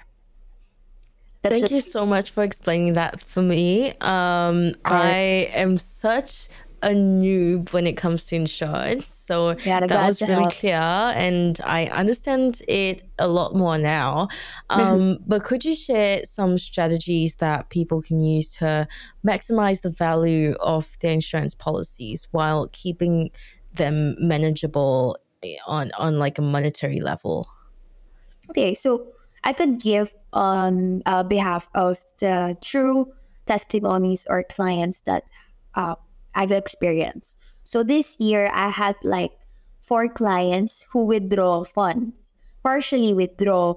[1.42, 3.92] That's Thank you so much for explaining that for me.
[4.02, 6.48] Um, I am such
[6.82, 9.08] a noob when it comes to insurance.
[9.08, 10.54] So yeah, that was really help.
[10.54, 14.28] clear and I understand it a lot more now.
[14.70, 15.20] Um.
[15.28, 18.88] But could you share some strategies that people can use to
[19.26, 23.32] maximize the value of their insurance policies while keeping
[23.74, 25.18] them manageable
[25.68, 27.48] on, on like a monetary level?
[28.50, 29.08] Okay, so
[29.44, 33.14] I could give on uh, behalf of the true
[33.46, 35.24] testimonies or clients that
[35.76, 35.96] uh,
[36.36, 37.36] I've experienced.
[37.64, 39.32] So this year, I had like
[39.80, 43.76] four clients who withdraw funds, partially withdraw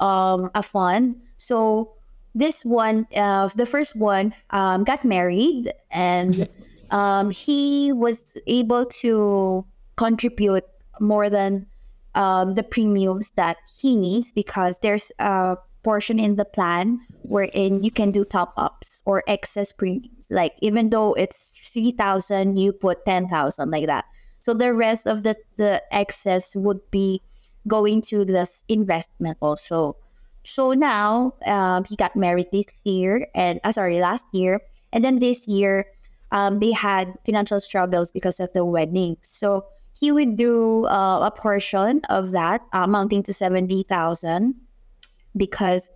[0.00, 1.16] um, a fund.
[1.36, 1.94] So
[2.34, 6.48] this one, uh, the first one, um, got married and
[6.90, 9.64] um, he was able to
[9.96, 10.64] contribute
[11.00, 11.66] more than
[12.14, 17.90] um, the premiums that he needs because there's a portion in the plan wherein you
[17.90, 20.17] can do top ups or excess premiums.
[20.30, 24.04] Like even though it's three thousand, you put ten thousand like that.
[24.38, 27.22] So the rest of the the excess would be
[27.66, 29.96] going to this investment also.
[30.44, 34.60] So now um, he got married this year and uh, sorry last year,
[34.92, 35.86] and then this year
[36.30, 39.16] um, they had financial struggles because of the wedding.
[39.22, 44.54] So he withdrew uh, a portion of that, amounting to seventy thousand,
[45.36, 45.90] because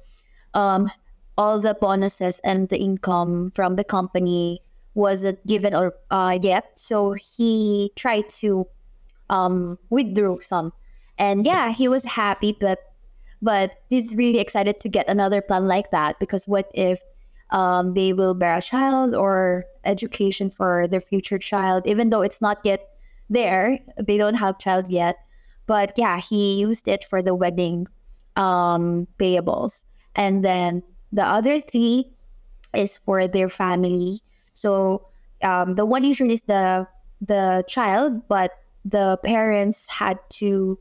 [0.54, 0.90] um,
[1.38, 4.60] all the bonuses and the income from the company
[4.94, 6.72] wasn't given or uh, yet.
[6.74, 8.66] So he tried to
[9.30, 10.72] um, withdraw some,
[11.18, 12.78] and yeah, he was happy, but
[13.40, 17.00] but he's really excited to get another plan like that because what if
[17.50, 22.40] um, they will bear a child or education for their future child, even though it's
[22.40, 22.88] not yet
[23.28, 25.16] there, they don't have child yet.
[25.66, 27.86] But yeah, he used it for the wedding
[28.36, 32.10] um, payables, and then the other three
[32.74, 34.20] is for their family.
[34.54, 35.06] So
[35.42, 36.88] um, the one insurance is the
[37.20, 38.50] the child, but
[38.84, 40.78] the parents had to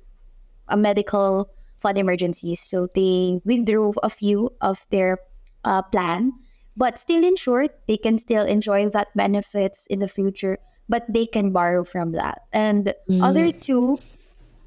[0.68, 5.20] a medical fund emergencies, so they withdrew a few of their
[5.64, 6.34] uh, plan.
[6.78, 11.52] But still, insured, they can still enjoy that benefits in the future, but they can
[11.52, 12.44] borrow from that.
[12.54, 13.22] And mm.
[13.22, 14.00] other two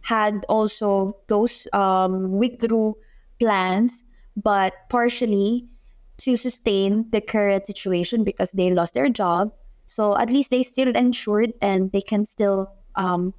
[0.03, 2.95] had also those um, withdrew
[3.41, 4.05] plans
[4.37, 5.67] but partially
[6.19, 9.53] to sustain the current situation because they lost their job.
[9.87, 13.35] So at least they still insured and they can still um,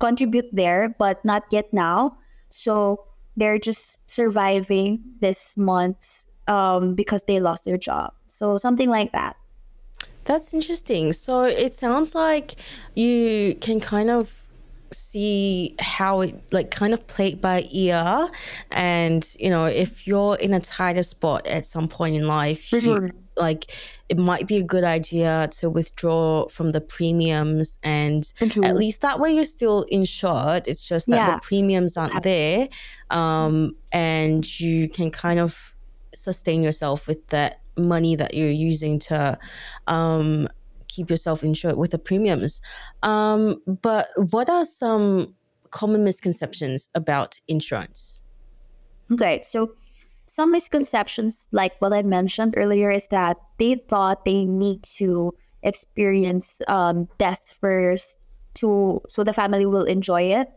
[0.00, 2.16] contribute there, but not yet now.
[2.50, 3.04] So
[3.36, 8.12] they're just surviving this month um, because they lost their job.
[8.28, 9.36] So something like that.
[10.24, 11.12] That's interesting.
[11.12, 12.54] So it sounds like
[12.94, 14.43] you can kind of
[14.94, 18.28] see how it like kind of played by ear.
[18.70, 23.10] And you know if you're in a tighter spot at some point in life you,
[23.36, 23.74] like
[24.08, 27.78] it might be a good idea to withdraw from the premiums.
[27.82, 28.32] And
[28.64, 30.68] at least that way you're still insured.
[30.68, 31.34] It's just that yeah.
[31.34, 32.68] the premiums aren't there
[33.10, 35.74] um, and you can kind of
[36.14, 39.38] sustain yourself with that money that you're using to
[39.86, 40.48] um,
[40.94, 42.60] keep yourself insured with the premiums.
[43.02, 45.34] Um, but what are some
[45.70, 48.22] common misconceptions about insurance?
[49.12, 49.74] Okay, so
[50.26, 56.60] some misconceptions, like what I mentioned earlier, is that they thought they need to experience
[56.68, 58.20] um, death first
[58.54, 60.48] to so the family will enjoy it.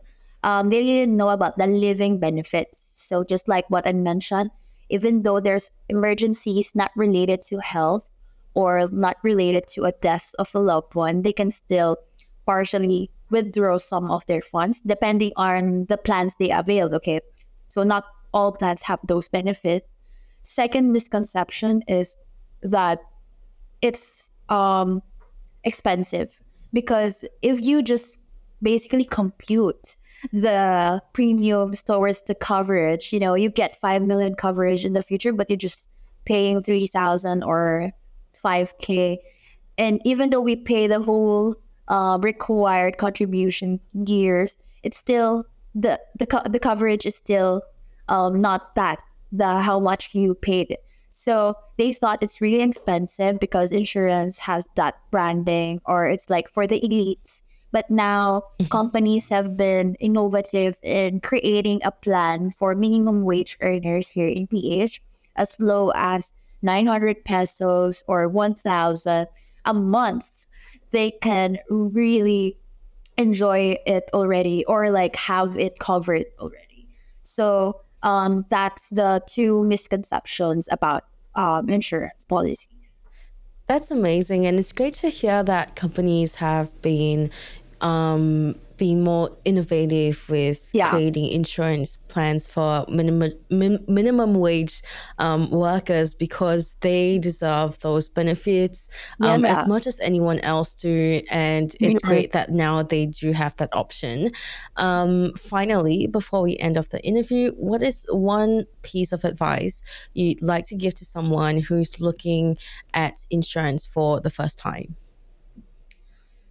[0.44, 2.94] Um, they didn't know about the living benefits.
[2.96, 4.50] So just like what I mentioned,
[4.88, 8.07] even though there's emergencies not related to health,
[8.58, 11.96] or not related to a death of a loved one, they can still
[12.44, 16.92] partially withdraw some of their funds depending on the plans they avail.
[16.92, 17.20] Okay.
[17.68, 18.04] So not
[18.34, 19.94] all plans have those benefits.
[20.42, 22.16] Second misconception is
[22.62, 22.98] that
[23.80, 25.02] it's um
[25.62, 26.40] expensive
[26.72, 28.18] because if you just
[28.60, 29.94] basically compute
[30.32, 35.32] the premiums towards the coverage, you know, you get 5 million coverage in the future,
[35.32, 35.88] but you're just
[36.24, 37.92] paying 3,000 or
[38.42, 39.18] 5K.
[39.76, 41.54] And even though we pay the whole
[41.88, 47.62] uh, required contribution years, it's still the the co- the coverage is still
[48.08, 50.76] um, not that the how much you paid.
[51.10, 56.66] So they thought it's really expensive because insurance has that branding or it's like for
[56.66, 57.42] the elites.
[57.70, 58.70] But now mm-hmm.
[58.70, 65.02] companies have been innovative in creating a plan for minimum wage earners here in PH
[65.36, 66.32] as low as
[66.62, 69.26] 900 pesos or 1,000
[69.64, 70.46] a month.
[70.90, 72.58] They can really
[73.16, 76.88] enjoy it already or like have it covered already.
[77.22, 81.04] So um, that's the two misconceptions about
[81.34, 82.68] um, insurance policies.
[83.66, 84.46] That's amazing.
[84.46, 87.30] And it's great to hear that companies have been
[87.80, 90.90] um, being more innovative with yeah.
[90.90, 94.82] creating insurance plans for minimum min, minimum wage
[95.18, 98.88] um, workers because they deserve those benefits
[99.20, 103.32] um, yeah, as much as anyone else do, and it's great that now they do
[103.32, 104.32] have that option.
[104.76, 109.82] Um, finally, before we end off the interview, what is one piece of advice
[110.14, 112.56] you'd like to give to someone who's looking
[112.94, 114.96] at insurance for the first time?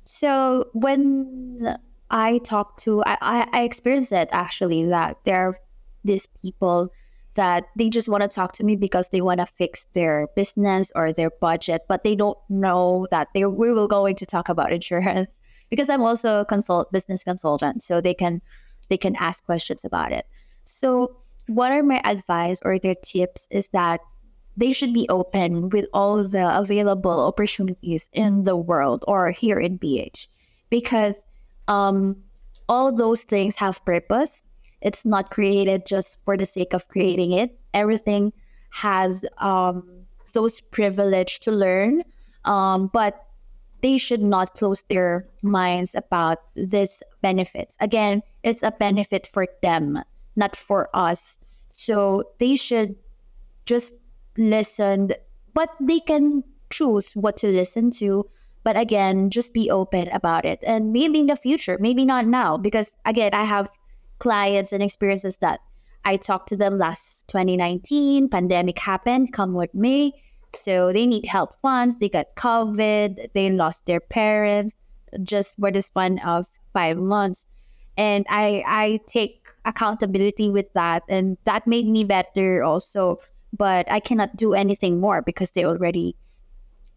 [0.04, 1.78] So when
[2.10, 5.60] I talk to, I, I, I experienced it actually that there are
[6.04, 6.92] these people
[7.38, 10.92] that they just want to talk to me because they want to fix their business
[10.96, 14.74] or their budget, but they don't know that they we will going to talk about
[14.74, 15.40] insurance
[15.70, 18.42] because I'm also a consult business consultant, so they can
[18.90, 20.26] they can ask questions about it.
[20.66, 24.02] So what are my advice or their tips is that
[24.58, 29.78] they should be open with all the available opportunities in the world or here in
[29.78, 30.28] PH
[30.72, 31.16] because
[31.68, 32.18] um,
[32.70, 34.44] all those things have purpose.
[34.82, 37.58] It's not created just for the sake of creating it.
[37.74, 38.34] Everything
[38.70, 39.88] has um,
[40.34, 42.04] those privilege to learn,
[42.46, 43.26] um, but
[43.82, 47.78] they should not close their minds about this benefits.
[47.80, 50.02] Again, it's a benefit for them,
[50.36, 51.38] not for us.
[51.70, 52.96] So they should
[53.66, 53.94] just
[54.38, 55.12] listen,
[55.54, 58.28] but they can choose what to listen to
[58.68, 60.62] but again, just be open about it.
[60.62, 63.70] And maybe in the future, maybe not now, because again, I have
[64.20, 65.62] clients and experiences that
[66.04, 70.12] I talked to them last 2019, pandemic happened, come with may.
[70.54, 74.76] So they need help funds, they got COVID, they lost their parents
[75.24, 77.46] just for the span of five months.
[77.96, 83.20] And I I take accountability with that and that made me better also.
[83.54, 86.18] But I cannot do anything more because they already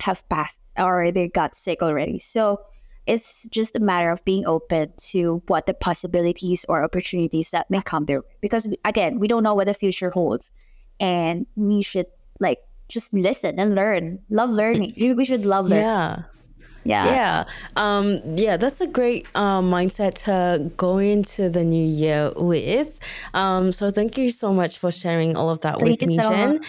[0.00, 2.18] have passed or they got sick already.
[2.18, 2.60] So
[3.06, 7.82] it's just a matter of being open to what the possibilities or opportunities that may
[7.82, 8.22] come there.
[8.40, 10.52] Because again, we don't know what the future holds,
[10.98, 12.06] and we should
[12.38, 14.20] like just listen and learn.
[14.28, 14.94] Love learning.
[14.96, 15.84] We should love learning.
[15.84, 16.22] Yeah.
[16.84, 17.04] Yeah.
[17.06, 17.44] Yeah.
[17.76, 22.98] Um, yeah, that's a great uh, mindset to go into the new year with.
[23.34, 26.30] Um, so thank you so much for sharing all of that thank with me, so
[26.30, 26.54] Jen.
[26.54, 26.66] Much.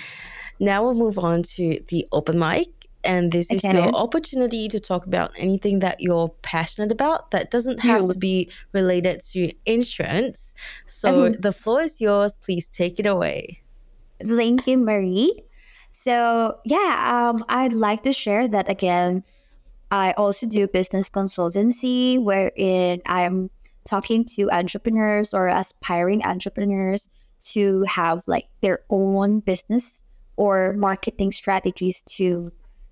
[0.60, 2.68] Now we'll move on to the open mic
[3.04, 7.80] and this is your opportunity to talk about anything that you're passionate about that doesn't
[7.82, 10.54] have to be related to insurance.
[10.86, 11.42] So mm-hmm.
[11.42, 12.38] the floor is yours.
[12.38, 13.62] Please take it away.
[14.24, 15.44] Thank you, Marie.
[15.92, 19.24] So yeah, um, I'd like to share that again.
[19.90, 23.50] I also do business consultancy, wherein I'm
[23.84, 27.10] talking to entrepreneurs or aspiring entrepreneurs
[27.52, 30.02] to have like their own business
[30.38, 32.52] or marketing strategies to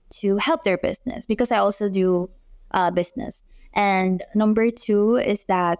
[0.09, 2.29] to help their business because I also do
[2.71, 3.43] uh, business.
[3.73, 5.79] And number two is that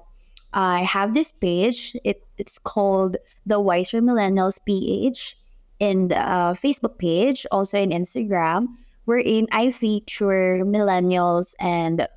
[0.54, 1.96] I have this page.
[2.04, 5.38] It, it's called the Wiser Millennials PH
[5.80, 8.68] in the uh, Facebook page, also in Instagram,
[9.06, 12.08] wherein I feature millennials and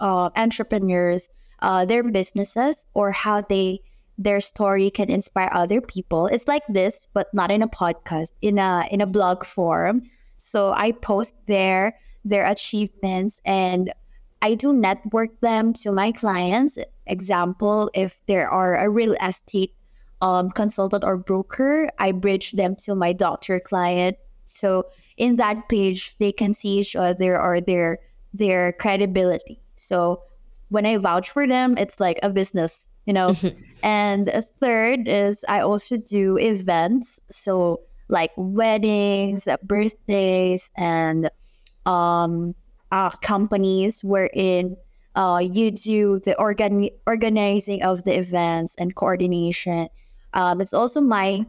[0.00, 1.28] uh, entrepreneurs,
[1.60, 3.80] uh, their businesses or how they
[4.18, 6.26] their story can inspire other people.
[6.26, 10.02] It's like this, but not in a podcast, in a in a blog form.
[10.46, 13.92] So I post there their achievements and
[14.42, 16.78] I do network them to my clients.
[17.06, 19.74] Example, if there are a real estate
[20.22, 24.18] um, consultant or broker, I bridge them to my doctor client.
[24.44, 24.86] So
[25.16, 27.98] in that page, they can see each other or their
[28.32, 29.60] their credibility.
[29.74, 30.22] So
[30.68, 33.34] when I vouch for them, it's like a business, you know.
[33.82, 37.18] and a third is I also do events.
[37.30, 41.30] So like weddings, birthdays, and
[41.84, 42.54] um,
[42.92, 44.76] uh, companies wherein
[45.14, 49.88] uh, you do the organ- organizing of the events and coordination.
[50.34, 51.46] Um, it's also my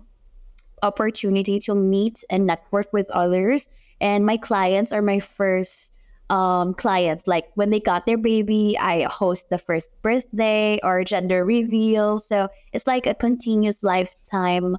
[0.83, 3.67] opportunity to meet and network with others.
[3.99, 5.91] And my clients are my first
[6.29, 7.27] um, clients.
[7.27, 12.19] Like when they got their baby, I host the first birthday or gender reveal.
[12.19, 14.77] So it's like a continuous lifetime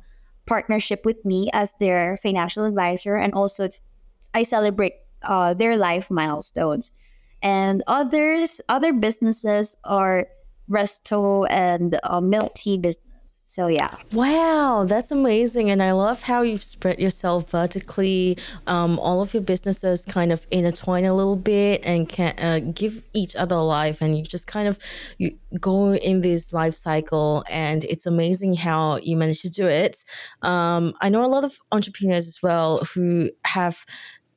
[0.48, 3.16] partnership with me as their financial advisor.
[3.16, 3.68] And also,
[4.34, 6.90] I celebrate uh, their life milestones.
[7.42, 10.26] And others, other businesses are
[10.70, 13.07] resto and uh, milk tea business
[13.58, 13.90] so yeah.
[14.12, 18.38] Wow, that's amazing, and I love how you've spread yourself vertically.
[18.68, 23.02] Um, all of your businesses kind of intertwine a little bit and can uh, give
[23.14, 24.78] each other life, and you just kind of
[25.18, 30.04] you go in this life cycle, and it's amazing how you manage to do it.
[30.42, 33.84] Um, I know a lot of entrepreneurs as well who have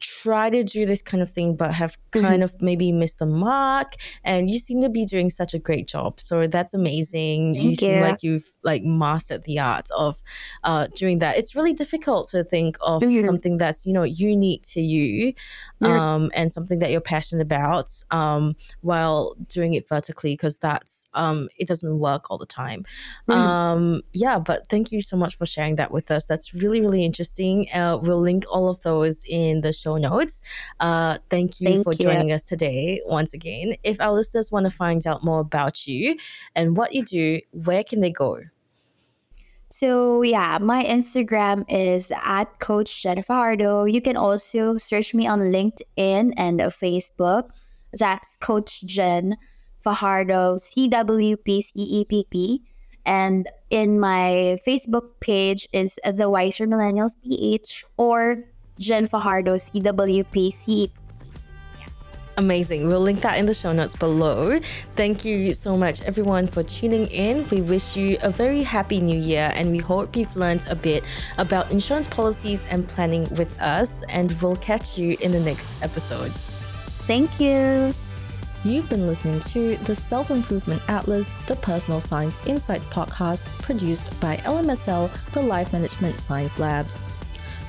[0.02, 2.26] try to do this kind of thing but have mm-hmm.
[2.26, 2.56] kind mm-hmm.
[2.56, 3.94] of maybe missed the mark
[4.24, 7.70] and you seem to be doing such a great job so that's amazing Thank you,
[7.70, 10.22] you seem like you've like mastered the art of
[10.64, 13.24] uh, doing that it's really difficult to think of mm-hmm.
[13.24, 15.34] something that's you know unique to you
[15.82, 21.48] um, and something that you're passionate about um, while doing it vertically because that's um,
[21.58, 22.84] it doesn't work all the time
[23.30, 23.40] mm-hmm.
[23.40, 27.06] um, yeah but thank you so much for sharing that with us that's really really
[27.06, 30.42] interesting uh, we'll link all of those in the show show notes.
[30.80, 32.00] Uh, thank you thank for you.
[32.00, 33.76] joining us today once again.
[33.84, 36.18] If our listeners want to find out more about you
[36.56, 38.40] and what you do, where can they go?
[39.70, 43.86] So yeah, my Instagram is at Coach Jen Fajardo.
[43.86, 47.52] You can also search me on LinkedIn and Facebook.
[47.94, 49.38] That's Coach Jen
[49.80, 52.62] Fajardo, C W P C E P P.
[53.06, 58.44] And in my Facebook page is the Wiser Millennials PH or
[58.80, 60.92] Jen Fajardo, CWPC.
[62.38, 62.88] Amazing.
[62.88, 64.60] We'll link that in the show notes below.
[64.96, 67.48] Thank you so much, everyone, for tuning in.
[67.50, 71.06] We wish you a very happy new year and we hope you've learned a bit
[71.38, 74.02] about insurance policies and planning with us.
[74.10, 76.32] And we'll catch you in the next episode.
[77.06, 77.94] Thank you.
[78.64, 84.38] You've been listening to the Self Improvement Atlas, the Personal Science Insights podcast produced by
[84.38, 86.98] LMSL, the Life Management Science Labs.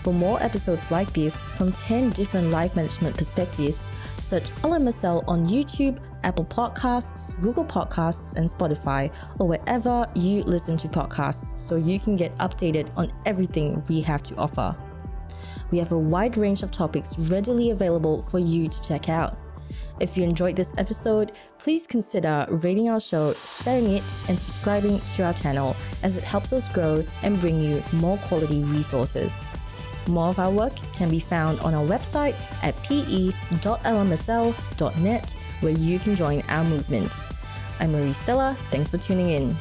[0.02, 3.84] For more episodes like this from 10 different life management perspectives,
[4.18, 10.88] search LMSL on YouTube, Apple Podcasts, Google Podcasts, and Spotify, or wherever you listen to
[10.88, 14.74] podcasts so you can get updated on everything we have to offer.
[15.70, 19.38] We have a wide range of topics readily available for you to check out.
[20.00, 25.22] If you enjoyed this episode, please consider rating our show, sharing it, and subscribing to
[25.22, 29.44] our channel as it helps us grow and bring you more quality resources.
[30.06, 33.34] More of our work can be found on our website at ps.lmsl.net,
[35.60, 37.12] where you can join our movement.
[37.80, 38.56] I'm Marie Stella.
[38.70, 39.56] Thanks for tuning in.